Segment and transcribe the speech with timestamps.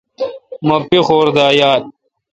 [0.67, 1.81] مہ پیخور دا یال۔